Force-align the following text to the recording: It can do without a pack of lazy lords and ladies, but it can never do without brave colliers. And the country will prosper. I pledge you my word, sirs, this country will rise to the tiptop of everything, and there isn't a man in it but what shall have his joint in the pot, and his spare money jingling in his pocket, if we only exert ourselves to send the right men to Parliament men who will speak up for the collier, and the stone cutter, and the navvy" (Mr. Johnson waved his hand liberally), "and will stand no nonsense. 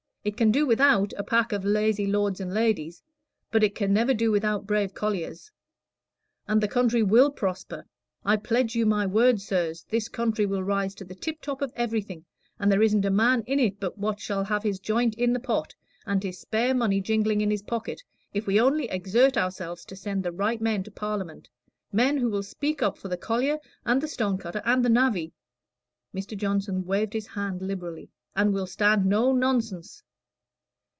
It 0.23 0.37
can 0.37 0.51
do 0.51 0.67
without 0.67 1.13
a 1.13 1.23
pack 1.23 1.51
of 1.51 1.65
lazy 1.65 2.05
lords 2.05 2.39
and 2.39 2.53
ladies, 2.53 3.01
but 3.49 3.63
it 3.63 3.73
can 3.73 3.91
never 3.91 4.13
do 4.13 4.29
without 4.29 4.67
brave 4.67 4.93
colliers. 4.93 5.49
And 6.47 6.61
the 6.61 6.67
country 6.67 7.01
will 7.01 7.31
prosper. 7.31 7.87
I 8.23 8.37
pledge 8.37 8.75
you 8.75 8.85
my 8.85 9.07
word, 9.07 9.41
sirs, 9.41 9.83
this 9.89 10.09
country 10.09 10.45
will 10.45 10.61
rise 10.63 10.93
to 10.93 11.03
the 11.03 11.15
tiptop 11.15 11.63
of 11.63 11.73
everything, 11.75 12.23
and 12.59 12.71
there 12.71 12.83
isn't 12.83 13.03
a 13.03 13.09
man 13.09 13.41
in 13.47 13.59
it 13.59 13.79
but 13.79 13.97
what 13.97 14.19
shall 14.19 14.43
have 14.43 14.61
his 14.61 14.77
joint 14.79 15.15
in 15.15 15.33
the 15.33 15.39
pot, 15.39 15.73
and 16.05 16.21
his 16.21 16.37
spare 16.37 16.75
money 16.75 17.01
jingling 17.01 17.41
in 17.41 17.49
his 17.49 17.63
pocket, 17.63 18.03
if 18.31 18.45
we 18.45 18.61
only 18.61 18.87
exert 18.91 19.37
ourselves 19.37 19.83
to 19.85 19.95
send 19.95 20.21
the 20.21 20.31
right 20.31 20.61
men 20.61 20.83
to 20.83 20.91
Parliament 20.91 21.49
men 21.91 22.17
who 22.19 22.29
will 22.29 22.43
speak 22.43 22.83
up 22.83 22.95
for 22.95 23.07
the 23.07 23.17
collier, 23.17 23.57
and 23.87 23.99
the 24.01 24.07
stone 24.07 24.37
cutter, 24.37 24.61
and 24.65 24.85
the 24.85 24.89
navvy" 24.89 25.33
(Mr. 26.13 26.37
Johnson 26.37 26.85
waved 26.85 27.13
his 27.13 27.25
hand 27.25 27.63
liberally), 27.63 28.11
"and 28.35 28.53
will 28.53 28.67
stand 28.67 29.07
no 29.07 29.31
nonsense. 29.31 30.03